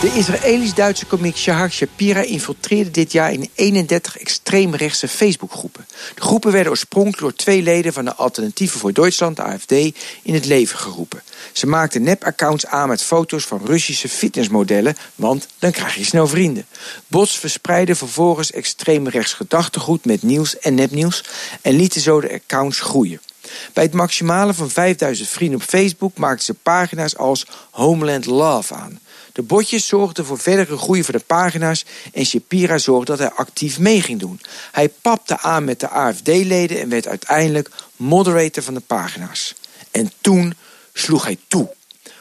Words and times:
De 0.00 0.12
Israëlisch-Duitse 0.14 1.06
komiek 1.06 1.36
Shahar 1.36 1.70
Shapira 1.70 2.20
infiltreerde 2.20 2.90
dit 2.90 3.12
jaar 3.12 3.32
in 3.32 3.50
31 3.54 4.18
extreemrechtse 4.18 5.08
Facebookgroepen. 5.08 5.86
De 6.14 6.20
groepen 6.20 6.52
werden 6.52 6.70
oorspronkelijk 6.70 7.20
door 7.20 7.34
twee 7.34 7.62
leden 7.62 7.92
van 7.92 8.04
de 8.04 8.14
Alternatieven 8.14 8.80
voor 8.80 8.92
Duitsland, 8.92 9.36
de 9.36 9.42
AFD, 9.42 9.72
in 10.22 10.34
het 10.34 10.46
leven 10.46 10.78
geroepen. 10.78 11.22
Ze 11.52 11.66
maakten 11.66 12.02
nep-accounts 12.02 12.66
aan 12.66 12.88
met 12.88 13.02
foto's 13.02 13.44
van 13.44 13.60
Russische 13.64 14.08
fitnessmodellen, 14.08 14.96
want 15.14 15.46
dan 15.58 15.70
krijg 15.70 15.94
je 15.94 16.04
snel 16.04 16.26
vrienden. 16.26 16.66
Bots 17.06 17.38
verspreidden 17.38 17.96
vervolgens 17.96 18.52
extreemrechts 18.52 19.32
gedachtegoed 19.32 20.04
met 20.04 20.22
nieuws 20.22 20.58
en 20.58 20.74
nepnieuws 20.74 21.24
en 21.62 21.76
lieten 21.76 22.00
zo 22.00 22.20
de 22.20 22.32
accounts 22.32 22.80
groeien. 22.80 23.20
Bij 23.72 23.84
het 23.84 23.92
maximale 23.92 24.54
van 24.54 24.70
5000 24.70 25.28
vrienden 25.28 25.60
op 25.60 25.66
Facebook 25.66 26.18
maakten 26.18 26.44
ze 26.44 26.54
pagina's 26.54 27.16
als 27.16 27.46
Homeland 27.70 28.26
Love 28.26 28.74
aan. 28.74 28.98
De 29.40 29.46
botjes 29.46 29.86
zorgden 29.86 30.24
voor 30.24 30.38
verdere 30.38 30.76
groei 30.76 31.04
van 31.04 31.14
de 31.14 31.24
pagina's 31.26 31.84
en 32.12 32.24
Shapira 32.26 32.78
zorgde 32.78 33.16
dat 33.16 33.18
hij 33.18 33.30
actief 33.30 33.78
mee 33.78 34.02
ging 34.02 34.20
doen. 34.20 34.40
Hij 34.72 34.88
papte 34.88 35.38
aan 35.38 35.64
met 35.64 35.80
de 35.80 35.88
AFD-leden 35.88 36.80
en 36.80 36.88
werd 36.88 37.06
uiteindelijk 37.06 37.70
moderator 37.96 38.62
van 38.62 38.74
de 38.74 38.80
pagina's. 38.80 39.54
En 39.90 40.12
toen 40.20 40.54
sloeg 40.92 41.24
hij 41.24 41.38
toe. 41.48 41.74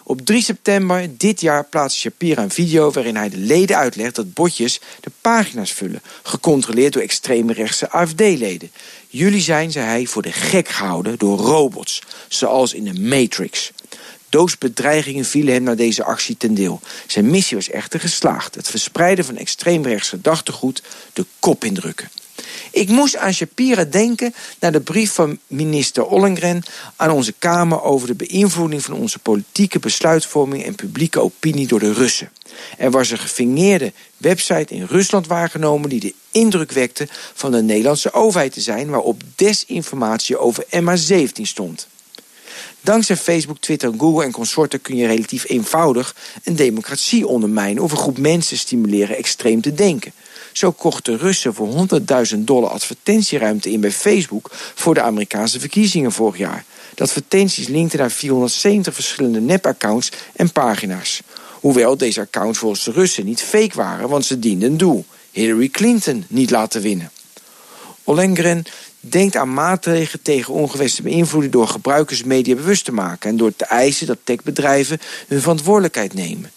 Op 0.04 0.26
3 0.26 0.44
september 0.44 1.18
dit 1.18 1.42
jaar 1.42 1.66
plaatste 1.66 2.00
Shapira 2.00 2.44
een 2.44 2.52
video 2.52 2.92
waarin 2.92 3.16
hij 3.16 3.30
de 3.30 3.38
leden 3.38 3.78
uitlegt 3.78 4.16
dat 4.16 4.34
botjes 4.34 4.80
de 5.00 5.12
pagina's 5.22 5.72
vullen, 5.72 6.02
gecontroleerd 6.24 6.94
door 6.94 7.02
extreme 7.02 7.54
rechtse 7.54 7.90
AFD-leden. 7.90 8.72
Jullie 9.08 9.42
zijn, 9.42 9.72
zei 9.72 9.86
hij, 9.86 10.06
voor 10.06 10.22
de 10.22 10.32
gek 10.32 10.68
gehouden 10.68 11.18
door 11.18 11.38
robots, 11.38 12.02
zoals 12.28 12.74
in 12.74 12.84
de 12.84 13.00
Matrix. 13.00 13.72
Doodsbedreigingen 14.30 15.26
vielen 15.26 15.54
hem 15.54 15.64
na 15.64 15.76
deze 15.76 16.04
actie 16.04 16.38
ten 16.38 16.54
deel. 16.54 16.82
Zijn 17.08 17.30
missie 17.30 17.58
was 17.58 17.70
echter 17.70 18.00
geslaagd: 18.00 18.56
het 18.56 18.68
verspreiden 18.68 19.26
van 19.26 19.38
extreemrechts 19.38 20.10
gedachtegoed 20.10 20.84
de 21.14 21.26
kop 21.40 21.64
indrukken. 21.64 22.10
Ik 22.72 22.90
moest 22.90 23.18
aan 23.18 23.34
Shapira 23.34 23.84
denken 23.84 24.34
naar 24.60 24.72
de 24.72 24.82
brief 24.82 25.14
van 25.14 25.40
minister 25.48 26.06
Ollengren 26.06 26.64
aan 26.96 27.12
onze 27.12 27.34
Kamer 27.40 27.82
over 27.82 28.08
de 28.08 28.16
beïnvloeding 28.16 28.84
van 28.84 28.94
onze 28.94 29.20
politieke 29.20 29.80
besluitvorming 29.80 30.64
en 30.64 30.76
publieke 30.76 31.20
opinie 31.20 31.68
door 31.68 31.80
de 31.80 31.94
Russen. 31.94 32.32
Er 32.78 32.92
was 32.92 33.10
een 33.10 33.18
gefingeerde 33.18 33.94
website 34.18 34.74
in 34.74 34.86
Rusland 34.86 35.28
waargenomen 35.28 35.90
die 35.90 36.00
de 36.00 36.14
indruk 36.32 36.72
wekte 36.72 37.08
van 37.34 37.52
de 37.52 37.62
Nederlandse 37.62 38.14
overheid 38.14 38.54
te 38.54 38.62
zijn, 38.62 38.90
waarop 38.90 39.22
desinformatie 39.36 40.38
over 40.38 40.66
MH17 40.66 41.42
stond. 41.42 41.88
Dankzij 42.82 43.18
Facebook, 43.18 43.60
Twitter, 43.60 43.94
Google 43.98 44.24
en 44.24 44.32
consorten 44.32 44.82
kun 44.82 44.96
je 44.96 45.08
relatief 45.08 45.50
eenvoudig 45.50 46.16
een 46.44 46.56
democratie 46.56 47.28
ondermijnen 47.28 47.84
of 47.84 47.92
een 47.92 47.98
groep 47.98 48.18
mensen 48.18 48.58
stimuleren 48.58 49.18
extreem 49.18 49.62
te 49.62 49.74
denken. 49.74 50.12
Zo 50.52 50.72
kochten 50.72 51.18
Russen 51.18 51.54
voor 51.54 51.88
100.000 52.34 52.38
dollar 52.38 52.70
advertentieruimte 52.70 53.72
in 53.72 53.82
bij 53.82 53.92
Facebook 53.92 54.50
voor 54.76 54.94
de 54.94 55.02
Amerikaanse 55.02 55.60
verkiezingen 55.60 56.12
vorig 56.12 56.38
jaar. 56.38 56.66
De 56.96 57.04
advertenties 57.04 57.68
linkten 57.68 58.00
naar 58.00 58.12
470 58.12 58.94
verschillende 58.94 59.40
nepaccounts 59.40 60.12
en 60.34 60.52
pagina's. 60.52 61.22
Hoewel 61.60 61.98
deze 61.98 62.22
accounts 62.22 62.60
volgens 62.60 62.84
de 62.84 62.92
Russen 62.92 63.26
niet 63.26 63.42
fake 63.42 63.76
waren, 63.76 64.10
want 64.10 64.26
ze 64.26 64.40
dienden 64.40 64.72
een 64.72 64.78
doel: 64.78 65.06
Hillary 65.32 65.70
Clinton 65.70 66.26
niet 66.28 66.50
laten 66.50 66.82
winnen. 66.82 67.12
Ollengren 68.10 68.64
denkt 69.00 69.36
aan 69.36 69.54
maatregelen 69.54 70.22
tegen 70.22 70.54
ongewenste 70.54 71.02
beïnvloeding 71.02 71.54
door 71.54 71.68
gebruikers 71.68 72.24
media 72.24 72.56
bewust 72.56 72.86
te 72.86 72.92
maken 72.92 73.30
en 73.30 73.38
door 73.38 73.56
te 73.56 73.66
eisen 73.66 74.08
dat 74.08 74.18
techbedrijven 74.24 75.00
hun 75.28 75.42
verantwoordelijkheid 75.42 76.14
nemen. 76.14 76.52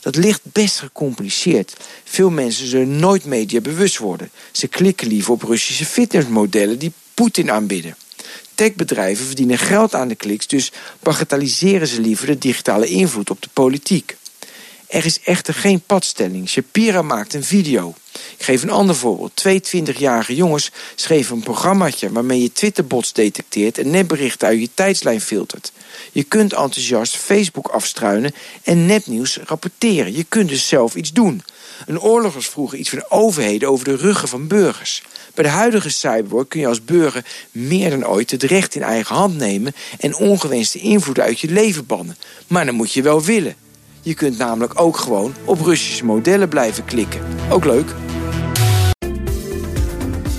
Dat 0.00 0.16
ligt 0.16 0.40
best 0.42 0.78
gecompliceerd. 0.78 1.76
Veel 2.04 2.30
mensen 2.30 2.66
zullen 2.66 2.96
nooit 2.96 3.24
media 3.24 3.60
bewust 3.60 3.98
worden. 3.98 4.30
Ze 4.52 4.68
klikken 4.68 5.08
liever 5.08 5.32
op 5.32 5.42
Russische 5.42 5.84
fitnessmodellen 5.84 6.78
die 6.78 6.92
Poetin 7.14 7.50
aanbidden. 7.50 7.96
Techbedrijven 8.54 9.26
verdienen 9.26 9.58
geld 9.58 9.94
aan 9.94 10.08
de 10.08 10.14
kliks, 10.14 10.46
dus 10.46 10.72
bagatelliseren 11.00 11.86
ze 11.86 12.00
liever 12.00 12.26
de 12.26 12.38
digitale 12.38 12.86
invloed 12.86 13.30
op 13.30 13.42
de 13.42 13.48
politiek. 13.52 14.16
Er 14.86 15.04
is 15.04 15.20
echter 15.20 15.54
geen 15.54 15.80
padstelling. 15.80 16.48
Shapira 16.48 17.02
maakt 17.02 17.34
een 17.34 17.44
video. 17.44 17.94
Ik 18.12 18.44
geef 18.44 18.62
een 18.62 18.70
ander 18.70 18.96
voorbeeld. 18.96 19.30
Twee 19.34 19.62
20-jarige 19.62 20.34
jongens 20.34 20.70
schreven 20.94 21.36
een 21.36 21.42
programmaatje 21.42 22.12
waarmee 22.12 22.42
je 22.42 22.52
Twitterbots 22.52 23.12
detecteert 23.12 23.78
en 23.78 23.90
nepberichten 23.90 24.48
uit 24.48 24.60
je 24.60 24.68
tijdslijn 24.74 25.20
filtert. 25.20 25.72
Je 26.12 26.22
kunt 26.22 26.52
enthousiast 26.52 27.16
Facebook 27.16 27.68
afstruinen 27.68 28.34
en 28.62 28.86
nepnieuws 28.86 29.38
rapporteren. 29.44 30.16
Je 30.16 30.24
kunt 30.28 30.48
dus 30.48 30.68
zelf 30.68 30.94
iets 30.94 31.12
doen. 31.12 31.42
Een 31.86 32.00
oorlog 32.00 32.34
was 32.34 32.48
vroeger 32.48 32.78
iets 32.78 32.90
van 32.90 33.04
overheden 33.08 33.68
over 33.68 33.84
de 33.84 33.96
ruggen 33.96 34.28
van 34.28 34.46
burgers. 34.46 35.02
Bij 35.34 35.44
de 35.44 35.50
huidige 35.50 35.90
cyberwar 35.90 36.46
kun 36.46 36.60
je 36.60 36.66
als 36.66 36.84
burger 36.84 37.24
meer 37.50 37.90
dan 37.90 38.06
ooit 38.06 38.30
het 38.30 38.42
recht 38.42 38.74
in 38.74 38.82
eigen 38.82 39.14
hand 39.14 39.36
nemen 39.36 39.74
en 39.98 40.16
ongewenste 40.16 40.78
invloed 40.78 41.20
uit 41.20 41.40
je 41.40 41.48
leven 41.48 41.86
bannen. 41.86 42.16
Maar 42.46 42.66
dan 42.66 42.74
moet 42.74 42.92
je 42.92 43.02
wel 43.02 43.22
willen. 43.22 43.56
Je 44.06 44.14
kunt 44.14 44.38
namelijk 44.38 44.80
ook 44.80 44.96
gewoon 44.96 45.34
op 45.44 45.60
Russische 45.60 46.04
modellen 46.04 46.48
blijven 46.48 46.84
klikken. 46.84 47.20
Ook 47.50 47.64
leuk. 47.64 47.94